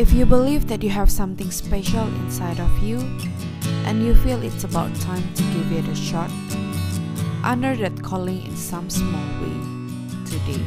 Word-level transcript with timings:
If 0.00 0.14
you 0.14 0.24
believe 0.24 0.66
that 0.68 0.82
you 0.82 0.88
have 0.88 1.12
something 1.12 1.50
special 1.50 2.08
inside 2.24 2.58
of 2.58 2.72
you 2.82 2.96
and 3.84 4.00
you 4.00 4.14
feel 4.24 4.42
it's 4.42 4.64
about 4.64 4.88
time 4.96 5.20
to 5.34 5.42
give 5.52 5.76
it 5.76 5.84
a 5.92 5.94
shot, 5.94 6.32
honor 7.44 7.76
that 7.76 8.00
calling 8.02 8.40
in 8.48 8.56
some 8.56 8.88
small 8.88 9.20
way 9.44 9.52
today. 10.24 10.64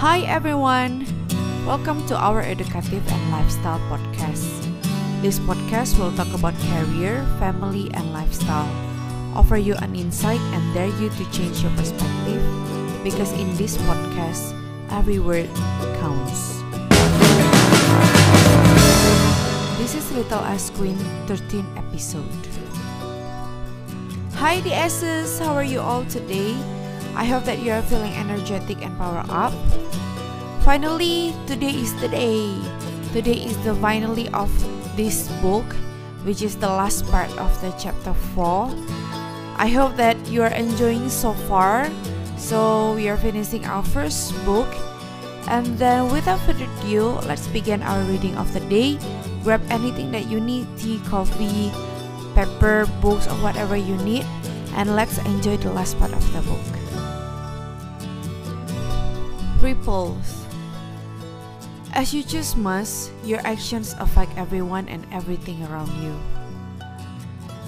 Hi 0.00 0.24
everyone! 0.24 1.04
Welcome 1.68 2.00
to 2.08 2.16
our 2.16 2.40
Educative 2.40 3.04
and 3.04 3.30
Lifestyle 3.30 3.76
podcast. 3.92 4.48
This 5.20 5.36
podcast 5.40 6.00
will 6.00 6.16
talk 6.16 6.32
about 6.32 6.56
career, 6.72 7.28
family, 7.36 7.92
and 7.92 8.10
lifestyle, 8.14 8.72
offer 9.36 9.58
you 9.60 9.76
an 9.84 9.94
insight 9.94 10.40
and 10.56 10.64
dare 10.72 10.88
you 10.96 11.12
to 11.12 11.24
change 11.28 11.60
your 11.60 11.76
perspective 11.76 12.40
because 13.04 13.32
in 13.36 13.52
this 13.60 13.76
podcast, 13.84 14.56
every 14.90 15.18
word 15.18 15.48
counts. 16.02 16.58
This 19.78 19.94
is 19.94 20.10
Little 20.12 20.42
S 20.44 20.70
Queen 20.70 20.98
13 21.26 21.64
episode. 21.76 22.26
Hi 24.34 24.60
DSs, 24.60 25.38
how 25.38 25.54
are 25.54 25.64
you 25.64 25.80
all 25.80 26.04
today? 26.06 26.58
I 27.14 27.24
hope 27.24 27.44
that 27.44 27.60
you 27.60 27.72
are 27.72 27.82
feeling 27.82 28.12
energetic 28.14 28.82
and 28.82 28.96
power 28.98 29.24
up. 29.28 29.54
Finally, 30.62 31.34
today 31.46 31.72
is 31.72 31.94
the 32.00 32.08
day. 32.08 32.54
Today 33.12 33.46
is 33.46 33.56
the 33.64 33.74
finally 33.76 34.28
of 34.30 34.50
this 34.96 35.28
book, 35.40 35.66
which 36.24 36.42
is 36.42 36.56
the 36.56 36.68
last 36.68 37.06
part 37.06 37.30
of 37.38 37.50
the 37.62 37.70
chapter 37.78 38.14
4. 38.34 38.70
I 39.56 39.68
hope 39.68 39.96
that 39.96 40.16
you 40.26 40.42
are 40.42 40.54
enjoying 40.54 41.08
so 41.08 41.34
far. 41.46 41.90
So, 42.40 42.96
we 42.96 43.12
are 43.12 43.20
finishing 43.20 43.68
our 43.68 43.84
first 43.84 44.32
book. 44.48 44.66
And 45.44 45.76
then, 45.76 46.08
without 46.08 46.40
further 46.48 46.64
ado, 46.80 47.20
let's 47.28 47.46
begin 47.52 47.84
our 47.84 48.00
reading 48.08 48.34
of 48.40 48.48
the 48.56 48.64
day. 48.64 48.96
Grab 49.44 49.60
anything 49.68 50.10
that 50.16 50.26
you 50.26 50.40
need 50.40 50.64
tea, 50.80 51.04
coffee, 51.04 51.68
paper, 52.32 52.88
books, 53.04 53.28
or 53.28 53.36
whatever 53.44 53.76
you 53.76 53.94
need, 54.08 54.24
and 54.72 54.96
let's 54.96 55.20
enjoy 55.28 55.60
the 55.60 55.70
last 55.70 56.00
part 56.00 56.16
of 56.16 56.24
the 56.32 56.40
book. 56.48 56.64
Ripples 59.60 60.48
As 61.92 62.14
you 62.16 62.24
choose 62.24 62.56
must, 62.56 63.12
your 63.22 63.44
actions 63.44 63.94
affect 64.00 64.32
everyone 64.40 64.88
and 64.88 65.04
everything 65.12 65.60
around 65.68 65.92
you. 66.00 66.16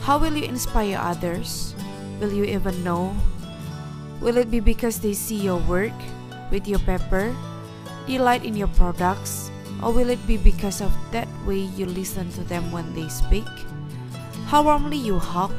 How 0.01 0.17
will 0.17 0.33
you 0.33 0.49
inspire 0.49 0.97
others? 0.97 1.77
Will 2.19 2.33
you 2.33 2.45
even 2.49 2.83
know? 2.83 3.13
Will 4.23 4.39
it 4.39 4.55
be 4.55 4.61
because 4.63 5.03
they 5.03 5.15
see 5.19 5.35
your 5.35 5.59
work 5.67 5.93
with 6.55 6.71
your 6.71 6.79
paper, 6.87 7.35
delight 8.07 8.47
in 8.47 8.55
your 8.55 8.71
products, 8.79 9.51
or 9.83 9.91
will 9.91 10.11
it 10.11 10.23
be 10.31 10.39
because 10.39 10.81
of 10.81 10.95
that 11.11 11.27
way 11.43 11.67
you 11.75 11.87
listen 11.87 12.31
to 12.39 12.47
them 12.47 12.71
when 12.71 12.87
they 12.95 13.11
speak? 13.11 13.51
How 14.47 14.63
warmly 14.63 14.97
you 14.97 15.19
hug? 15.19 15.51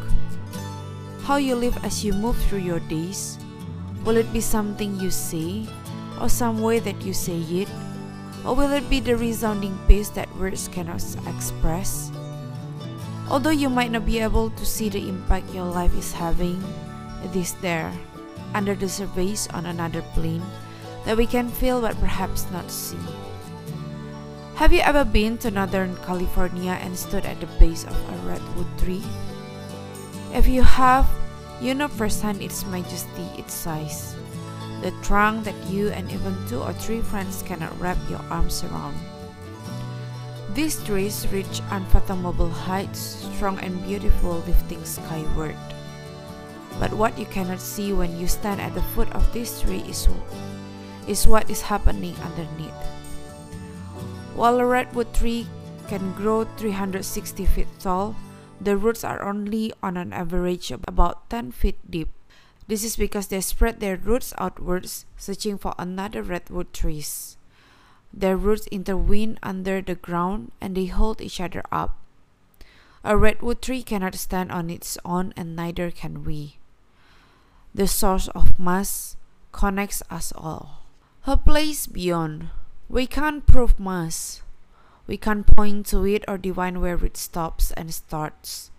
How 1.28 1.36
you 1.36 1.60
live 1.60 1.76
as 1.84 2.08
you 2.08 2.14
move 2.14 2.40
through 2.48 2.64
your 2.64 2.80
days? 2.88 3.38
Will 4.08 4.16
it 4.16 4.32
be 4.32 4.40
something 4.40 4.96
you 4.96 5.12
say, 5.12 5.68
or 6.22 6.30
some 6.30 6.64
way 6.64 6.80
that 6.80 7.04
you 7.04 7.12
say 7.12 7.44
it? 7.52 7.68
Or 8.48 8.56
will 8.56 8.72
it 8.72 8.90
be 8.90 9.02
the 9.02 9.18
resounding 9.20 9.76
peace 9.92 10.08
that 10.16 10.32
words 10.40 10.70
cannot 10.72 11.04
express? 11.28 12.12
Although 13.28 13.56
you 13.56 13.68
might 13.68 13.92
not 13.92 14.06
be 14.06 14.20
able 14.20 14.52
to 14.52 14.66
see 14.66 14.88
the 14.88 15.04
impact 15.04 15.52
your 15.52 15.68
life 15.68 15.92
is 16.00 16.14
having, 16.16 16.64
it 17.24 17.36
is 17.36 17.56
there, 17.60 17.92
under 18.54 18.76
the 18.76 18.90
surface 18.90 19.48
on 19.50 19.66
another 19.66 20.02
plane, 20.14 20.44
that 21.06 21.18
we 21.18 21.26
can 21.26 21.50
feel 21.50 21.82
but 21.82 22.00
perhaps 22.00 22.50
not 22.52 22.70
see. 22.70 22.98
Have 24.56 24.72
you 24.72 24.82
ever 24.82 25.04
been 25.04 25.38
to 25.40 25.52
Northern 25.52 25.96
California 26.06 26.78
and 26.80 26.98
stood 26.98 27.26
at 27.26 27.40
the 27.42 27.48
base 27.60 27.84
of 27.84 27.98
a 27.98 28.16
redwood 28.28 28.78
tree? 28.78 29.04
If 30.34 30.48
you 30.48 30.62
have, 30.62 31.10
you 31.60 31.74
know 31.74 31.88
firsthand 31.88 32.42
its 32.42 32.66
majesty, 32.66 33.28
its 33.38 33.54
size, 33.54 34.16
the 34.82 34.92
trunk 35.02 35.46
that 35.46 35.56
you 35.68 35.90
and 35.90 36.12
even 36.12 36.38
two 36.48 36.62
or 36.62 36.74
three 36.74 37.02
friends 37.02 37.42
cannot 37.42 37.78
wrap 37.80 37.98
your 38.10 38.22
arms 38.30 38.64
around. 38.64 38.96
These 40.54 40.84
trees 40.84 41.26
reach 41.32 41.62
unfathomable 41.72 42.50
heights, 42.50 43.26
strong 43.34 43.58
and 43.60 43.82
beautiful, 43.88 44.44
lifting 44.46 44.86
skyward. 44.86 45.58
But 46.80 46.94
what 46.94 47.18
you 47.18 47.26
cannot 47.26 47.60
see 47.60 47.94
when 47.94 48.18
you 48.18 48.28
stand 48.28 48.60
at 48.60 48.74
the 48.74 48.82
foot 48.94 49.12
of 49.14 49.32
this 49.34 49.62
tree 49.62 49.84
is, 49.88 50.08
is 51.08 51.28
what 51.28 51.50
is 51.50 51.62
happening 51.62 52.16
underneath. 52.24 52.74
While 54.36 54.60
a 54.60 54.66
redwood 54.66 55.14
tree 55.14 55.48
can 55.88 56.14
grow 56.14 56.46
360 56.58 57.46
feet 57.46 57.68
tall, 57.80 58.16
the 58.60 58.78
roots 58.78 59.04
are 59.04 59.22
only 59.22 59.74
on 59.84 59.98
an 59.98 60.14
average 60.14 60.72
about 60.72 61.30
10 61.30 61.52
feet 61.52 61.80
deep. 61.90 62.10
This 62.68 62.84
is 62.84 62.96
because 62.96 63.28
they 63.28 63.42
spread 63.42 63.80
their 63.80 63.98
roots 63.98 64.34
outwards, 64.38 65.06
searching 65.18 65.58
for 65.58 65.76
another 65.78 66.24
redwood 66.24 66.74
trees. 66.74 67.38
Their 68.14 68.38
roots 68.38 68.68
intertwine 68.68 69.38
under 69.44 69.82
the 69.82 69.96
ground 69.96 70.52
and 70.62 70.76
they 70.78 70.86
hold 70.86 71.20
each 71.20 71.42
other 71.42 71.64
up. 71.72 71.98
A 73.04 73.18
redwood 73.18 73.62
tree 73.62 73.84
cannot 73.84 74.16
stand 74.16 74.50
on 74.52 74.70
its 74.70 74.98
own, 75.04 75.34
and 75.36 75.58
neither 75.58 75.92
can 75.92 76.24
we. 76.24 76.56
The 77.76 77.88
source 77.88 78.28
of 78.30 78.60
mass 78.60 79.18
connects 79.52 80.04
us 80.12 80.32
all. 80.36 80.86
Her 81.22 81.36
place 81.36 81.88
beyond. 81.88 82.50
We 82.88 83.08
can't 83.08 83.48
prove 83.48 83.80
mass. 83.80 84.44
We 85.08 85.18
can't 85.18 85.48
point 85.48 85.88
to 85.88 86.06
it 86.06 86.24
or 86.28 86.38
divine 86.38 86.82
where 86.82 87.04
it 87.04 87.18
stops 87.18 87.72
and 87.72 87.92
starts. 87.92 88.70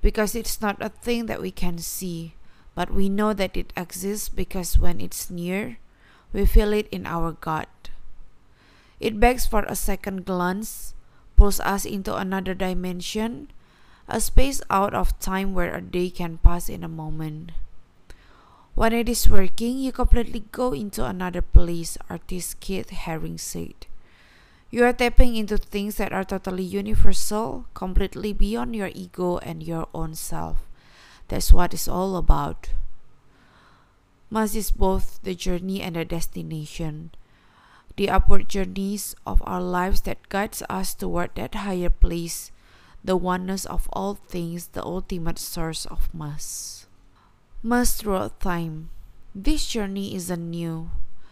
Because 0.00 0.34
it's 0.34 0.62
not 0.62 0.80
a 0.80 0.88
thing 0.88 1.26
that 1.26 1.42
we 1.42 1.50
can 1.50 1.76
see, 1.76 2.34
but 2.74 2.90
we 2.90 3.10
know 3.10 3.34
that 3.34 3.54
it 3.54 3.72
exists 3.76 4.30
because 4.30 4.78
when 4.78 5.02
it's 5.02 5.28
near, 5.28 5.76
we 6.32 6.46
feel 6.46 6.72
it 6.72 6.88
in 6.88 7.04
our 7.04 7.32
gut. 7.32 7.90
It 8.98 9.20
begs 9.20 9.44
for 9.44 9.64
a 9.64 9.76
second 9.76 10.24
glance, 10.24 10.94
pulls 11.36 11.60
us 11.60 11.84
into 11.84 12.16
another 12.16 12.54
dimension, 12.54 13.50
a 14.08 14.20
space 14.22 14.62
out 14.70 14.94
of 14.94 15.20
time 15.20 15.52
where 15.52 15.74
a 15.74 15.82
day 15.82 16.08
can 16.08 16.38
pass 16.38 16.70
in 16.70 16.82
a 16.82 16.88
moment. 16.88 17.52
When 18.74 18.92
it 18.92 19.08
is 19.08 19.28
working, 19.28 19.78
you 19.78 19.92
completely 19.92 20.44
go 20.50 20.72
into 20.72 21.04
another 21.04 21.42
place, 21.42 21.98
artist 22.08 22.60
Keith 22.60 22.90
Haring 22.90 23.38
said. 23.38 23.86
You 24.70 24.84
are 24.84 24.92
tapping 24.92 25.36
into 25.36 25.58
things 25.58 25.96
that 25.96 26.12
are 26.12 26.24
totally 26.24 26.64
universal, 26.64 27.66
completely 27.74 28.32
beyond 28.32 28.74
your 28.74 28.90
ego 28.94 29.38
and 29.38 29.62
your 29.62 29.88
own 29.92 30.14
self. 30.14 30.66
That's 31.28 31.52
what 31.52 31.74
it's 31.74 31.88
all 31.88 32.16
about. 32.16 32.70
Mass 34.30 34.54
is 34.54 34.70
both 34.70 35.20
the 35.22 35.34
journey 35.34 35.82
and 35.82 35.96
the 35.96 36.04
destination 36.06 37.10
the 37.96 38.08
upward 38.08 38.48
journeys 38.48 39.14
of 39.26 39.42
our 39.44 39.60
lives 39.60 40.02
that 40.02 40.28
guides 40.28 40.62
us 40.68 40.94
toward 40.94 41.34
that 41.34 41.54
higher 41.54 41.90
place, 41.90 42.50
the 43.04 43.16
oneness 43.16 43.66
of 43.66 43.88
all 43.92 44.14
things, 44.14 44.68
the 44.68 44.84
ultimate 44.84 45.38
source 45.38 45.84
of 45.86 46.12
mass. 46.14 46.81
Mass 47.64 47.94
throughout 47.94 48.40
time. 48.40 48.90
This 49.36 49.68
journey 49.68 50.16
isn't 50.16 50.50
new. 50.50 50.90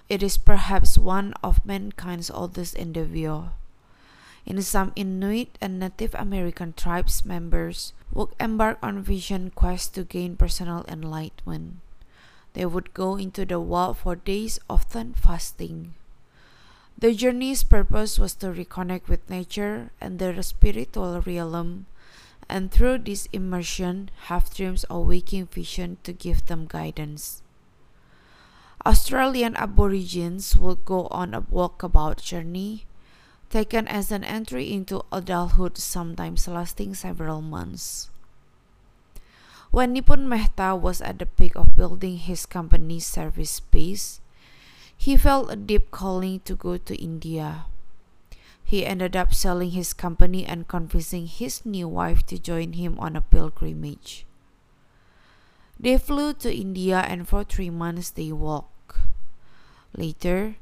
It 0.08 0.22
is 0.22 0.38
perhaps 0.38 0.96
one 0.96 1.34
of 1.42 1.66
mankind's 1.66 2.30
oldest 2.30 2.76
endeavor. 2.76 3.50
In 4.46 4.62
some 4.62 4.92
Inuit 4.94 5.58
and 5.60 5.80
Native 5.80 6.14
American 6.14 6.72
tribes 6.72 7.24
members 7.24 7.94
would 8.14 8.28
embark 8.38 8.78
on 8.80 9.02
vision 9.02 9.50
quests 9.50 9.88
to 9.98 10.04
gain 10.04 10.36
personal 10.36 10.84
enlightenment. 10.86 11.82
They 12.54 12.64
would 12.64 12.94
go 12.94 13.16
into 13.16 13.44
the 13.44 13.58
wild 13.58 13.98
for 13.98 14.14
days, 14.14 14.60
often 14.70 15.14
fasting. 15.14 15.94
The 16.96 17.12
journey's 17.12 17.64
purpose 17.64 18.20
was 18.20 18.34
to 18.38 18.54
reconnect 18.54 19.08
with 19.08 19.28
nature 19.28 19.90
and 20.00 20.20
their 20.20 20.40
spiritual 20.44 21.20
realm, 21.22 21.86
and 22.50 22.70
through 22.70 22.98
this 22.98 23.28
immersion, 23.32 24.10
have 24.26 24.52
dreams 24.52 24.84
or 24.90 25.04
waking 25.04 25.46
vision 25.46 25.98
to 26.02 26.12
give 26.12 26.46
them 26.46 26.66
guidance. 26.66 27.42
Australian 28.84 29.54
Aborigines 29.56 30.56
would 30.56 30.84
go 30.84 31.06
on 31.12 31.34
a 31.34 31.42
walkabout 31.42 32.20
journey, 32.20 32.86
taken 33.50 33.86
as 33.86 34.10
an 34.10 34.24
entry 34.24 34.72
into 34.72 35.04
adulthood, 35.12 35.78
sometimes 35.78 36.48
lasting 36.48 36.94
several 36.94 37.40
months. 37.40 38.10
When 39.70 39.94
Nipun 39.94 40.26
Mehta 40.26 40.74
was 40.74 41.00
at 41.00 41.20
the 41.20 41.26
peak 41.26 41.54
of 41.54 41.76
building 41.76 42.18
his 42.18 42.46
company's 42.46 43.06
ServiceSpace, 43.06 44.18
he 44.96 45.16
felt 45.16 45.52
a 45.52 45.56
deep 45.56 45.90
calling 45.90 46.40
to 46.40 46.56
go 46.56 46.76
to 46.76 46.94
India. 46.96 47.66
He 48.70 48.86
ended 48.86 49.16
up 49.16 49.34
selling 49.34 49.72
his 49.72 49.92
company 49.92 50.46
and 50.46 50.68
convincing 50.68 51.26
his 51.26 51.66
new 51.66 51.88
wife 51.88 52.24
to 52.26 52.38
join 52.38 52.74
him 52.74 53.00
on 53.00 53.16
a 53.16 53.20
pilgrimage. 53.20 54.24
They 55.74 55.98
flew 55.98 56.34
to 56.34 56.54
India 56.54 57.02
and 57.02 57.26
for 57.26 57.42
three 57.42 57.68
months 57.68 58.10
they 58.10 58.30
walked. 58.30 58.94
Later, 59.92 60.54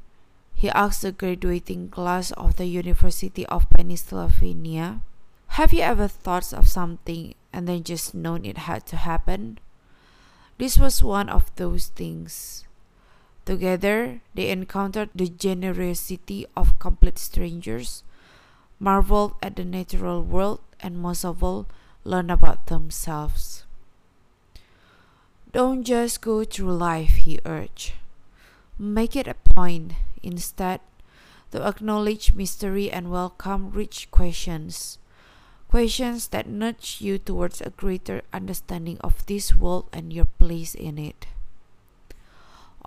he 0.55 0.71
asked 0.71 1.03
the 1.03 1.11
graduating 1.11 1.89
class 1.89 2.31
of 2.31 2.55
the 2.55 2.65
University 2.65 3.45
of 3.45 3.69
Pennsylvania, 3.69 5.01
Have 5.59 5.71
you 5.71 5.81
ever 5.81 6.07
thought 6.07 6.51
of 6.51 6.67
something 6.67 7.35
and 7.53 7.67
then 7.67 7.83
just 7.83 8.15
known 8.15 8.43
it 8.43 8.65
had 8.65 8.87
to 8.87 8.97
happen? 8.97 9.59
This 10.57 10.79
was 10.79 11.03
one 11.03 11.29
of 11.29 11.53
those 11.57 11.93
things. 11.93 12.65
Together, 13.49 14.21
they 14.35 14.51
encountered 14.51 15.09
the 15.15 15.27
generosity 15.27 16.45
of 16.55 16.77
complete 16.77 17.17
strangers, 17.17 18.03
marveled 18.77 19.33
at 19.41 19.55
the 19.55 19.65
natural 19.65 20.21
world, 20.21 20.61
and 20.79 21.01
most 21.01 21.25
of 21.25 21.41
all, 21.41 21.65
learned 22.03 22.29
about 22.29 22.67
themselves. 22.67 23.65
Don't 25.51 25.83
just 25.83 26.21
go 26.21 26.43
through 26.43 26.77
life, 26.77 27.25
he 27.25 27.39
urged. 27.43 27.93
Make 28.77 29.15
it 29.15 29.27
a 29.27 29.33
point, 29.33 29.93
instead, 30.21 30.79
to 31.49 31.65
acknowledge 31.65 32.35
mystery 32.35 32.91
and 32.91 33.09
welcome 33.09 33.71
rich 33.71 34.11
questions. 34.11 34.99
Questions 35.69 36.27
that 36.27 36.47
nudge 36.47 37.01
you 37.01 37.17
towards 37.17 37.61
a 37.61 37.71
greater 37.71 38.21
understanding 38.31 38.99
of 39.01 39.25
this 39.25 39.55
world 39.55 39.89
and 39.91 40.13
your 40.13 40.29
place 40.37 40.75
in 40.75 40.99
it. 40.99 41.25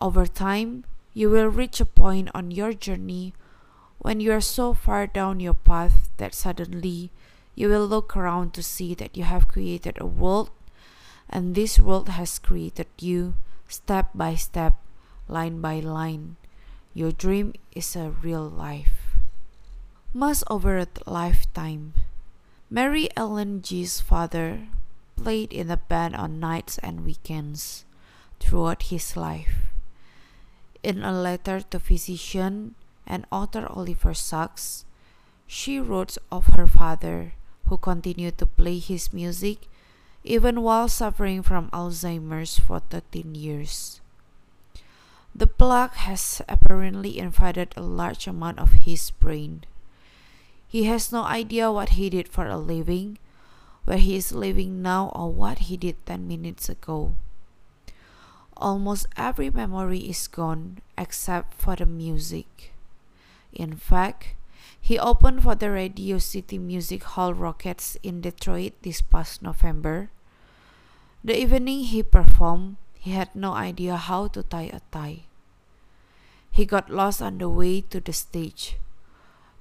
Over 0.02 0.26
time, 0.26 0.82
you 1.14 1.31
will 1.31 1.46
reach 1.46 1.78
a 1.81 1.87
point 1.87 2.28
on 2.34 2.50
your 2.50 2.72
journey 2.72 3.34
when 4.00 4.19
you 4.19 4.32
are 4.32 4.43
so 4.43 4.75
far 4.75 5.06
down 5.06 5.38
your 5.38 5.54
path 5.54 6.10
that 6.16 6.34
suddenly 6.34 7.12
you 7.54 7.69
will 7.69 7.87
look 7.87 8.16
around 8.16 8.52
to 8.54 8.64
see 8.64 8.99
that 8.99 9.16
you 9.16 9.22
have 9.22 9.46
created 9.46 9.94
a 10.00 10.04
world 10.04 10.50
and 11.31 11.54
this 11.54 11.78
world 11.78 12.08
has 12.08 12.40
created 12.40 12.88
you 12.99 13.34
step 13.69 14.10
by 14.12 14.34
step, 14.34 14.75
line 15.28 15.60
by 15.60 15.78
line. 15.78 16.34
Your 16.94 17.12
dream 17.12 17.55
is 17.70 17.94
a 17.94 18.10
real 18.10 18.43
life. 18.43 19.14
Must 20.12 20.43
over 20.50 20.78
a 20.78 20.88
lifetime. 21.06 21.94
Mary 22.69 23.08
Ellen 23.16 23.62
G's 23.62 24.00
father 24.00 24.66
played 25.14 25.52
in 25.52 25.69
the 25.69 25.76
band 25.78 26.16
on 26.16 26.40
nights 26.40 26.76
and 26.78 27.06
weekends 27.06 27.84
throughout 28.40 28.90
his 28.90 29.16
life. 29.16 29.71
In 30.82 31.02
a 31.05 31.12
letter 31.12 31.61
to 31.61 31.79
physician 31.79 32.75
and 33.06 33.26
author 33.31 33.67
Oliver 33.70 34.14
Sacks, 34.14 34.84
she 35.46 35.79
wrote 35.79 36.19
of 36.31 36.58
her 36.58 36.67
father, 36.67 37.34
who 37.69 37.76
continued 37.79 38.38
to 38.38 38.46
play 38.46 38.79
his 38.79 39.12
music 39.12 39.69
even 40.25 40.62
while 40.62 40.88
suffering 40.88 41.43
from 41.43 41.70
Alzheimer's 41.70 42.58
for 42.58 42.81
13 42.81 43.34
years. 43.34 44.00
The 45.34 45.46
plaque 45.46 45.94
has 45.94 46.43
apparently 46.49 47.19
invaded 47.19 47.75
a 47.76 47.82
large 47.82 48.26
amount 48.26 48.58
of 48.58 48.73
his 48.84 49.11
brain. 49.11 49.64
He 50.69 50.84
has 50.84 51.12
no 51.12 51.25
idea 51.25 51.73
what 51.73 52.00
he 52.00 52.11
did 52.11 52.29
for 52.29 52.46
a 52.46 52.58
living, 52.58 53.19
where 53.84 53.99
he 53.99 54.17
is 54.17 54.32
living 54.32 54.82
now, 54.82 55.11
or 55.14 55.32
what 55.32 55.70
he 55.70 55.76
did 55.76 56.05
10 56.06 56.29
minutes 56.29 56.69
ago. 56.69 57.14
Almost 58.62 59.10
every 59.16 59.50
memory 59.50 60.06
is 60.06 60.30
gone 60.30 60.78
except 60.96 61.52
for 61.58 61.74
the 61.74 61.84
music. 61.84 62.70
In 63.50 63.74
fact, 63.74 64.38
he 64.78 65.02
opened 65.02 65.42
for 65.42 65.56
the 65.56 65.66
Radio 65.68 66.18
City 66.22 66.58
Music 66.62 67.02
Hall 67.02 67.34
Rockettes 67.34 67.96
in 68.04 68.20
Detroit 68.20 68.74
this 68.82 69.00
past 69.02 69.42
November. 69.42 70.14
The 71.24 71.34
evening 71.34 71.90
he 71.90 72.04
performed, 72.04 72.76
he 72.94 73.10
had 73.10 73.34
no 73.34 73.50
idea 73.50 73.96
how 73.96 74.28
to 74.28 74.44
tie 74.44 74.70
a 74.70 74.78
tie. 74.94 75.26
He 76.52 76.62
got 76.64 76.86
lost 76.86 77.20
on 77.20 77.38
the 77.38 77.50
way 77.50 77.80
to 77.90 77.98
the 77.98 78.12
stage, 78.12 78.78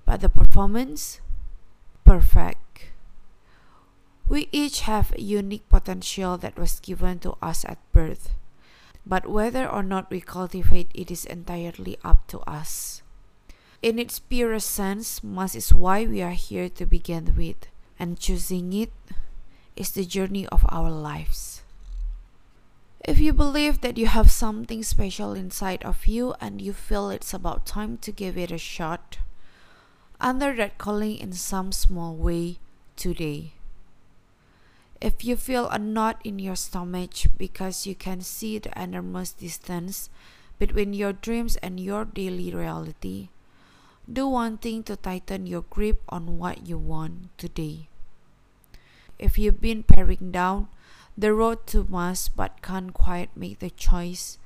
but 0.05 0.21
the 0.21 0.29
performance, 0.29 1.21
perfect. 2.05 2.93
We 4.29 4.47
each 4.51 4.81
have 4.81 5.11
a 5.17 5.21
unique 5.25 5.67
potential 5.69 6.37
that 6.37 6.59
was 6.59 6.79
given 6.79 7.17
to 7.25 7.33
us 7.41 7.65
at 7.65 7.81
birth 7.91 8.37
but 9.05 9.29
whether 9.29 9.67
or 9.67 9.83
not 9.83 10.09
we 10.09 10.21
cultivate 10.21 10.89
it 10.93 11.11
is 11.11 11.25
entirely 11.25 11.97
up 12.03 12.27
to 12.27 12.39
us. 12.41 13.01
In 13.81 13.97
its 13.97 14.19
purest 14.19 14.69
sense, 14.69 15.23
must 15.23 15.55
is 15.55 15.73
why 15.73 16.05
we 16.05 16.21
are 16.21 16.37
here 16.37 16.69
to 16.69 16.85
begin 16.85 17.33
with, 17.35 17.67
and 17.97 18.19
choosing 18.19 18.73
it 18.73 18.91
is 19.75 19.91
the 19.91 20.05
journey 20.05 20.45
of 20.47 20.65
our 20.69 20.91
lives. 20.91 21.63
If 23.03 23.17
you 23.17 23.33
believe 23.33 23.81
that 23.81 23.97
you 23.97 24.05
have 24.05 24.29
something 24.29 24.83
special 24.83 25.33
inside 25.33 25.83
of 25.83 26.05
you 26.05 26.35
and 26.39 26.61
you 26.61 26.71
feel 26.71 27.09
it's 27.09 27.33
about 27.33 27.65
time 27.65 27.97
to 27.97 28.11
give 28.11 28.37
it 28.37 28.51
a 28.51 28.59
shot, 28.59 29.17
under 30.19 30.55
that 30.55 30.77
calling 30.77 31.17
in 31.17 31.33
some 31.33 31.71
small 31.71 32.15
way 32.15 32.59
today. 32.95 33.53
If 35.01 35.25
you 35.25 35.35
feel 35.35 35.65
a 35.69 35.79
knot 35.79 36.21
in 36.23 36.37
your 36.37 36.55
stomach 36.55 37.25
because 37.35 37.87
you 37.87 37.95
can 37.95 38.21
see 38.21 38.59
the 38.59 38.69
enormous 38.79 39.33
distance 39.33 40.11
between 40.59 40.93
your 40.93 41.11
dreams 41.11 41.55
and 41.57 41.79
your 41.79 42.05
daily 42.05 42.53
reality, 42.53 43.29
do 44.05 44.27
one 44.27 44.59
thing 44.59 44.83
to 44.83 44.95
tighten 44.95 45.47
your 45.47 45.65
grip 45.73 46.03
on 46.07 46.37
what 46.37 46.67
you 46.67 46.77
want 46.77 47.35
today. 47.39 47.89
If 49.17 49.39
you've 49.39 49.59
been 49.59 49.81
paring 49.81 50.29
down 50.29 50.67
the 51.17 51.33
road 51.33 51.65
to 51.73 51.87
Mars 51.89 52.29
but 52.29 52.61
can't 52.61 52.93
quite 52.93 53.35
make 53.35 53.57
the 53.57 53.71
choice, 53.71 54.37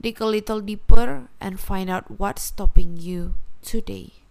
dig 0.00 0.22
a 0.22 0.24
little 0.24 0.62
deeper 0.62 1.28
and 1.38 1.60
find 1.60 1.90
out 1.90 2.18
what's 2.18 2.44
stopping 2.44 2.96
you 2.96 3.34
today. 3.60 4.24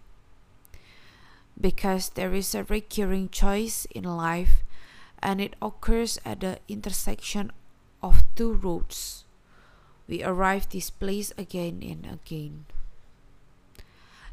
Because 1.54 2.10
there 2.10 2.34
is 2.34 2.52
a 2.52 2.64
recurring 2.64 3.28
choice 3.28 3.86
in 3.94 4.02
life 4.02 4.64
and 5.22 5.40
it 5.40 5.54
occurs 5.62 6.18
at 6.24 6.40
the 6.40 6.58
intersection 6.68 7.52
of 8.02 8.24
two 8.34 8.52
roads. 8.52 9.24
We 10.08 10.22
arrive 10.22 10.68
this 10.68 10.90
place 10.90 11.32
again 11.38 11.82
and 11.82 12.04
again. 12.06 12.66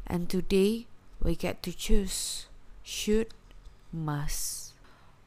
And 0.06 0.28
today 0.28 0.86
we 1.22 1.36
get 1.36 1.62
to 1.62 1.72
choose 1.72 2.46
should, 2.82 3.28
must. 3.92 4.74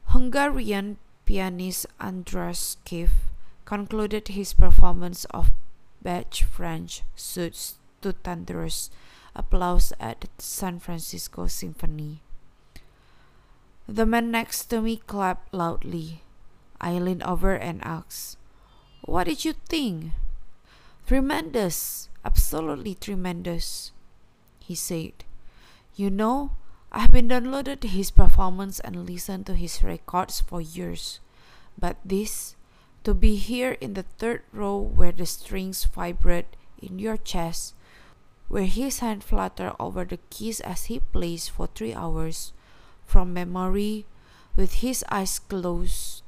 Hungarian 0.06 0.98
pianist 1.24 1.86
Andras 1.98 2.76
Schiff 2.86 3.12
concluded 3.64 4.28
his 4.28 4.52
performance 4.52 5.24
of 5.26 5.50
Bach 6.02 6.34
French 6.34 7.02
suites 7.16 7.76
to 8.02 8.12
thunderous 8.12 8.90
applause 9.34 9.94
at 9.98 10.20
the 10.20 10.28
San 10.38 10.78
Francisco 10.78 11.46
Symphony. 11.46 12.20
The 13.86 14.06
man 14.06 14.30
next 14.30 14.66
to 14.66 14.80
me 14.80 14.96
clapped 14.96 15.52
loudly. 15.52 16.22
I 16.80 16.98
leaned 16.98 17.22
over 17.22 17.54
and 17.54 17.84
asked, 17.84 18.38
What 19.02 19.24
did 19.24 19.44
you 19.44 19.52
think? 19.68 20.12
Tremendous, 21.06 22.08
absolutely 22.24 22.94
tremendous, 22.94 23.92
he 24.58 24.74
said. 24.74 25.24
You 25.96 26.08
know, 26.08 26.52
I've 26.90 27.12
been 27.12 27.28
downloaded 27.28 27.84
his 27.84 28.10
performance 28.10 28.80
and 28.80 29.04
listened 29.04 29.44
to 29.46 29.54
his 29.54 29.84
records 29.84 30.40
for 30.40 30.62
years. 30.62 31.20
But 31.78 31.98
this, 32.04 32.56
to 33.04 33.12
be 33.12 33.36
here 33.36 33.76
in 33.82 33.92
the 33.92 34.06
third 34.16 34.44
row 34.50 34.78
where 34.78 35.12
the 35.12 35.26
strings 35.26 35.84
vibrate 35.84 36.56
in 36.80 36.98
your 36.98 37.18
chest, 37.18 37.74
where 38.48 38.64
his 38.64 39.00
hand 39.00 39.22
flutter 39.22 39.74
over 39.78 40.06
the 40.06 40.20
keys 40.30 40.60
as 40.60 40.84
he 40.84 41.00
plays 41.00 41.48
for 41.48 41.66
three 41.66 41.92
hours, 41.92 42.54
from 43.06 43.32
memory 43.32 44.06
with 44.56 44.84
his 44.84 45.04
eyes 45.10 45.38
closed. 45.38 46.22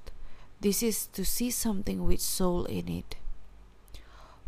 This 0.61 0.83
is 0.83 1.07
to 1.09 1.25
see 1.25 1.51
something 1.51 2.05
with 2.05 2.21
soul 2.21 2.65
in 2.65 2.89
it. 2.89 3.17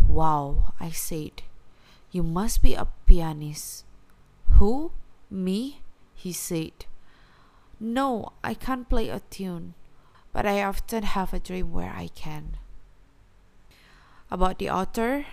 Wow, 0.07 0.73
I 0.81 0.91
said. 0.91 1.43
You 2.11 2.23
must 2.23 2.63
be 2.63 2.75
a 2.75 2.89
pianist. 3.07 3.85
Who? 4.57 4.93
Me? 5.31 5.83
He 6.15 6.33
said. 6.33 6.87
No, 7.79 8.33
I 8.43 8.55
can't 8.55 8.89
play 8.89 9.09
a 9.09 9.21
tune, 9.31 9.75
but 10.33 10.47
I 10.47 10.63
often 10.63 11.03
have 11.05 11.33
a 11.33 11.39
dream 11.39 11.73
where 11.73 11.93
I 11.95 12.09
can. 12.09 12.57
About 14.31 14.59
the 14.59 14.71
author, 14.71 15.27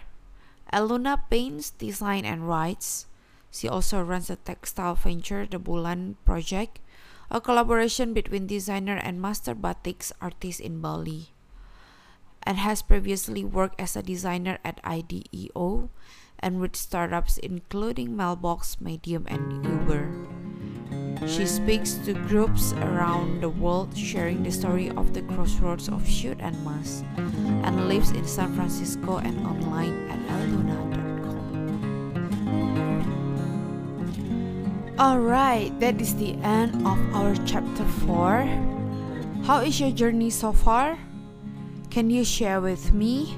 Elle 0.71 0.87
Luna 0.87 1.23
paints, 1.29 1.71
designs, 1.71 2.25
and 2.25 2.47
writes. 2.47 3.07
She 3.51 3.67
also 3.67 4.03
runs 4.03 4.29
a 4.29 4.35
textile 4.35 4.95
venture, 4.95 5.45
the 5.45 5.59
Bulan 5.59 6.17
Project, 6.25 6.79
a 7.29 7.41
collaboration 7.41 8.13
between 8.13 8.47
designer 8.47 8.97
and 8.97 9.21
master 9.21 9.55
batiks 9.55 10.11
artist 10.21 10.59
in 10.59 10.81
Bali, 10.81 11.33
and 12.43 12.57
has 12.57 12.81
previously 12.81 13.43
worked 13.43 13.79
as 13.79 13.95
a 13.95 14.03
designer 14.03 14.59
at 14.63 14.79
IDEO 14.83 15.89
and 16.39 16.59
with 16.59 16.75
startups 16.75 17.37
including 17.39 18.15
Mailbox, 18.15 18.79
Medium, 18.79 19.25
and 19.27 19.65
Uber. 19.65 20.11
She 21.27 21.45
speaks 21.45 21.95
to 22.05 22.13
groups 22.13 22.73
around 22.73 23.41
the 23.41 23.49
world 23.49 23.97
sharing 23.97 24.43
the 24.43 24.51
story 24.51 24.89
of 24.91 25.13
the 25.13 25.23
crossroads 25.23 25.89
of 25.89 26.07
should 26.07 26.39
and 26.41 26.53
must, 26.63 27.03
and 27.17 27.87
lives 27.87 28.11
in 28.11 28.27
San 28.27 28.53
Francisco 28.53 29.17
and 29.17 29.45
online 29.47 30.09
at 30.09 30.19
elleluna.com. 30.29 31.14
Alright, 34.95 35.77
that 35.81 35.99
is 35.99 36.15
the 36.15 36.39
end 36.39 36.87
of 36.87 36.95
our 37.11 37.35
chapter 37.43 37.83
4. 38.07 38.47
How 39.43 39.59
is 39.59 39.75
your 39.77 39.91
journey 39.91 40.29
so 40.29 40.53
far? 40.53 40.97
Can 41.91 42.09
you 42.09 42.23
share 42.23 42.61
with 42.61 42.93
me? 42.93 43.35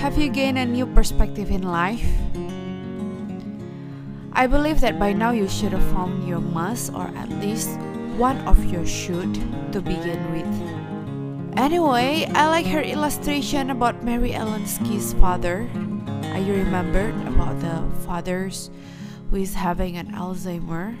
Have 0.00 0.16
you 0.16 0.32
gained 0.32 0.56
a 0.56 0.64
new 0.64 0.86
perspective 0.86 1.50
in 1.50 1.60
life? 1.60 2.08
I 4.32 4.46
believe 4.46 4.80
that 4.80 4.98
by 4.98 5.12
now 5.12 5.32
you 5.32 5.46
should 5.46 5.72
have 5.72 5.84
found 5.92 6.26
your 6.26 6.40
must 6.40 6.94
or 6.94 7.12
at 7.20 7.28
least 7.44 7.76
one 8.16 8.40
of 8.48 8.64
your 8.64 8.86
should 8.86 9.36
to 9.76 9.82
begin 9.84 10.24
with. 10.32 11.58
Anyway, 11.60 12.24
I 12.32 12.48
like 12.48 12.64
her 12.72 12.80
illustration 12.80 13.68
about 13.68 14.04
Mary 14.04 14.32
Ellen 14.32 14.64
Ski's 14.64 15.12
father. 15.20 15.68
Are 16.32 16.40
you 16.40 16.54
remembered 16.64 17.12
about 17.28 17.60
the 17.60 17.84
fathers 18.08 18.70
who 19.30 19.36
is 19.36 19.54
having 19.54 19.96
an 19.96 20.12
Alzheimer 20.12 20.96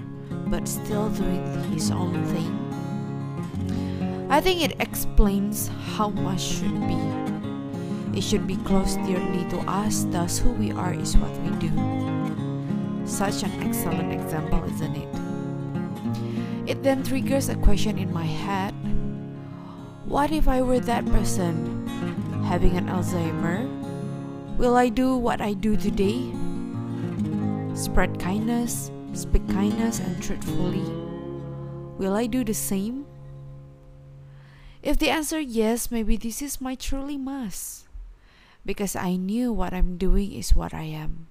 but 0.46 0.66
still 0.68 1.10
doing 1.10 1.42
his 1.72 1.90
own 1.90 2.24
thing. 2.26 2.56
I 4.30 4.40
think 4.40 4.62
it 4.62 4.80
explains 4.80 5.68
how 5.96 6.10
much 6.10 6.40
should 6.40 6.80
be. 6.86 6.98
It 8.16 8.22
should 8.22 8.46
be 8.46 8.56
close 8.56 8.94
dearly 9.06 9.48
to 9.50 9.58
us, 9.66 10.04
thus, 10.10 10.38
who 10.38 10.50
we 10.50 10.70
are 10.70 10.94
is 10.94 11.16
what 11.16 11.30
we 11.42 11.50
do. 11.58 11.70
Such 13.04 13.42
an 13.42 13.50
excellent 13.62 14.12
example, 14.12 14.62
isn't 14.64 14.94
it? 14.94 15.08
It 16.70 16.82
then 16.84 17.02
triggers 17.02 17.48
a 17.48 17.56
question 17.56 17.98
in 17.98 18.12
my 18.12 18.26
head 18.26 18.74
What 20.06 20.30
if 20.30 20.46
I 20.46 20.62
were 20.62 20.78
that 20.80 21.04
person 21.06 21.86
having 22.46 22.76
an 22.76 22.86
Alzheimer? 22.86 23.66
Will 24.58 24.76
I 24.76 24.88
do 24.88 25.16
what 25.16 25.40
I 25.40 25.54
do 25.54 25.76
today? 25.76 26.30
Spread 27.74 28.18
kindness, 28.18 28.90
speak 29.12 29.46
kindness, 29.48 30.00
and 30.00 30.22
truthfully? 30.22 30.84
Will 31.98 32.14
I 32.14 32.26
do 32.26 32.44
the 32.44 32.54
same? 32.54 33.06
If 34.82 34.98
the 34.98 35.10
answer 35.10 35.38
yes, 35.38 35.90
maybe 35.90 36.16
this 36.16 36.40
is 36.40 36.60
my 36.60 36.74
truly 36.74 37.18
must. 37.18 37.86
Because 38.64 38.96
I 38.96 39.16
knew 39.16 39.52
what 39.52 39.72
I'm 39.72 39.96
doing 39.96 40.32
is 40.32 40.54
what 40.54 40.72
I 40.72 40.84
am. 40.84 41.26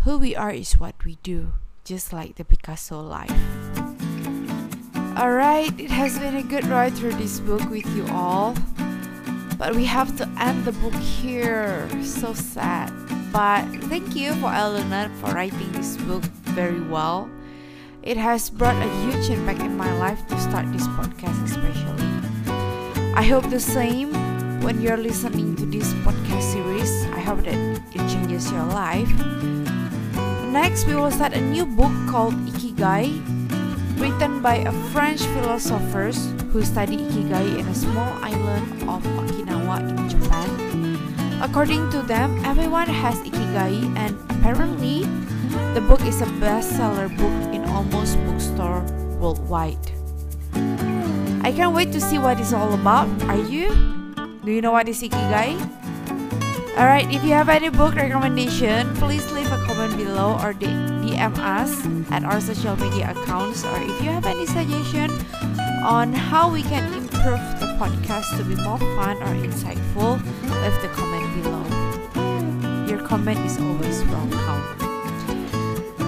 Who 0.00 0.18
we 0.18 0.36
are 0.36 0.52
is 0.52 0.78
what 0.78 0.94
we 1.04 1.18
do, 1.22 1.52
just 1.84 2.12
like 2.12 2.36
the 2.36 2.44
Picasso 2.44 3.00
life. 3.00 3.32
Alright, 5.16 5.80
it 5.80 5.90
has 5.90 6.18
been 6.18 6.36
a 6.36 6.42
good 6.42 6.66
ride 6.66 6.94
through 6.94 7.14
this 7.14 7.40
book 7.40 7.68
with 7.70 7.86
you 7.96 8.06
all. 8.10 8.54
But 9.56 9.74
we 9.74 9.86
have 9.86 10.14
to 10.18 10.28
end 10.38 10.66
the 10.66 10.72
book 10.72 10.94
here. 10.94 11.88
So 12.02 12.34
sad. 12.34 12.92
But 13.36 13.68
thank 13.92 14.16
you 14.16 14.32
for 14.40 14.48
Eleanor 14.48 15.12
for 15.20 15.28
writing 15.36 15.68
this 15.76 16.00
book 16.08 16.24
very 16.56 16.80
well. 16.80 17.28
It 18.00 18.16
has 18.16 18.48
brought 18.48 18.80
a 18.80 18.88
huge 19.04 19.28
impact 19.28 19.60
in 19.60 19.76
my 19.76 19.92
life 20.00 20.24
to 20.32 20.40
start 20.40 20.72
this 20.72 20.88
podcast, 20.96 21.44
especially. 21.44 22.08
I 23.12 23.20
hope 23.20 23.44
the 23.52 23.60
same 23.60 24.16
when 24.64 24.80
you're 24.80 24.96
listening 24.96 25.52
to 25.56 25.66
this 25.68 25.92
podcast 26.00 26.48
series. 26.48 26.88
I 27.12 27.20
hope 27.20 27.44
that 27.44 27.60
it 27.92 28.00
changes 28.08 28.50
your 28.50 28.64
life. 28.72 29.12
Next, 30.48 30.88
we 30.88 30.96
will 30.96 31.12
start 31.12 31.36
a 31.36 31.40
new 31.44 31.66
book 31.68 31.92
called 32.08 32.32
Ikigai, 32.48 33.20
written 34.00 34.40
by 34.40 34.64
a 34.64 34.72
French 34.96 35.20
philosopher 35.36 36.08
who 36.56 36.64
studied 36.64 37.04
Ikigai 37.12 37.60
in 37.60 37.68
a 37.68 37.74
small 37.76 38.16
island 38.24 38.64
of 38.88 39.04
Okinawa 39.20 39.84
in 39.84 40.08
Japan. 40.08 40.65
According 41.46 41.94
to 41.94 42.02
them, 42.02 42.42
everyone 42.44 42.90
has 42.90 43.22
ikigai, 43.22 43.86
and 43.94 44.18
apparently, 44.34 45.06
the 45.78 45.80
book 45.80 46.02
is 46.02 46.18
a 46.20 46.26
bestseller 46.42 47.06
book 47.06 47.38
in 47.54 47.62
almost 47.70 48.18
bookstore 48.26 48.82
worldwide. 49.22 49.78
I 51.46 51.54
can't 51.54 51.70
wait 51.70 51.94
to 51.94 52.00
see 52.02 52.18
what 52.18 52.42
it's 52.42 52.52
all 52.52 52.74
about. 52.74 53.06
Are 53.30 53.38
you? 53.38 53.70
Do 54.42 54.50
you 54.50 54.60
know 54.60 54.74
what 54.74 54.90
is 54.90 54.98
ikigai? 55.06 55.54
Alright, 56.74 57.06
if 57.14 57.22
you 57.22 57.30
have 57.30 57.48
any 57.48 57.70
book 57.70 57.94
recommendation, 57.94 58.90
please 58.98 59.22
leave 59.30 59.46
a 59.48 59.62
comment 59.70 59.96
below 59.96 60.34
or 60.42 60.52
DM 60.52 61.38
us 61.38 61.70
at 62.10 62.26
our 62.26 62.42
social 62.42 62.74
media 62.76 63.14
accounts. 63.14 63.64
Or 63.64 63.78
if 63.80 63.96
you 64.02 64.10
have 64.10 64.26
any 64.26 64.44
suggestion 64.44 65.14
on 65.86 66.12
how 66.12 66.50
we 66.50 66.66
can 66.66 66.84
improve 66.92 67.38
the 67.62 67.70
podcast 67.78 68.34
to 68.36 68.42
be 68.42 68.58
more 68.60 68.82
fun 68.98 69.16
or 69.22 69.32
insightful, 69.40 70.18
leave 70.62 70.78
the 70.82 70.88
comment 70.88 71.26
below. 71.42 71.62
Your 72.86 73.02
comment 73.06 73.38
is 73.44 73.58
always 73.58 74.02
welcome. 74.04 74.62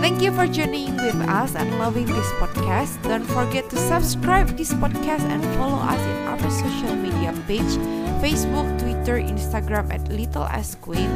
Thank 0.01 0.23
you 0.23 0.33
for 0.33 0.47
joining 0.47 0.97
with 0.97 1.19
us 1.29 1.55
and 1.55 1.69
loving 1.79 2.07
this 2.07 2.31
podcast. 2.39 3.03
Don't 3.03 3.27
forget 3.27 3.69
to 3.71 3.77
subscribe 3.77 4.57
this 4.57 4.73
podcast 4.73 5.27
and 5.27 5.43
follow 5.59 5.77
us 5.77 6.01
in 6.01 6.17
our 6.27 6.39
social 6.51 6.95
media 6.97 7.35
page, 7.47 7.77
Facebook, 8.23 8.67
Twitter, 8.79 9.19
Instagram 9.19 9.93
at 9.93 10.07
Little 10.09 10.45
S 10.45 10.77
Queen, 10.77 11.11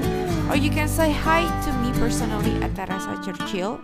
or 0.50 0.56
you 0.56 0.68
can 0.68 0.88
say 0.88 1.10
hi 1.10 1.46
to 1.64 1.70
me 1.80 1.94
personally 1.98 2.52
at 2.62 2.74
Teresa 2.74 3.16
Churchill. 3.24 3.80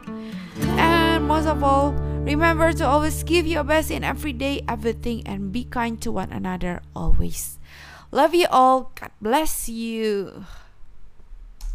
And 0.76 1.26
most 1.26 1.46
of 1.46 1.62
all, 1.62 1.92
remember 2.26 2.72
to 2.74 2.84
always 2.84 3.22
give 3.22 3.46
your 3.46 3.64
best 3.64 3.90
in 3.90 4.04
everyday 4.04 4.62
everything 4.68 5.22
and 5.26 5.52
be 5.52 5.64
kind 5.64 6.00
to 6.02 6.12
one 6.12 6.32
another 6.32 6.82
always. 6.94 7.58
Love 8.10 8.34
you 8.34 8.46
all. 8.50 8.92
God 8.94 9.10
bless 9.20 9.68
you. 9.68 10.44